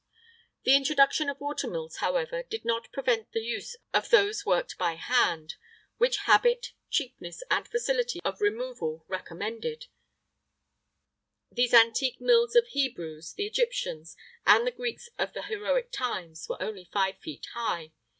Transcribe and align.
[III 0.01 0.49
42] 0.55 0.59
The 0.71 0.75
introduction 0.77 1.29
of 1.29 1.37
watermills, 1.39 1.97
however, 1.97 2.41
did 2.41 2.65
not 2.65 2.91
prevent 2.91 3.33
the 3.33 3.39
use 3.41 3.75
of 3.93 4.09
those 4.09 4.43
worked 4.43 4.75
by 4.79 4.93
hand, 4.95 5.57
which 5.97 6.17
habit, 6.25 6.73
cheapness, 6.89 7.43
and 7.51 7.67
facility 7.67 8.19
of 8.25 8.41
removal 8.41 9.05
recommended: 9.07 9.85
these 11.51 11.75
antique 11.75 12.19
mills 12.19 12.55
of 12.55 12.63
the 12.63 12.71
Hebrews, 12.71 13.33
the 13.33 13.45
Egyptians, 13.45 14.17
and 14.43 14.65
the 14.65 14.71
Greeks 14.71 15.07
of 15.19 15.33
the 15.33 15.43
heroic 15.43 15.91
times, 15.91 16.49
were 16.49 16.59
only 16.59 16.85
five 16.91 17.19
feet 17.19 17.45
high. 17.53 17.91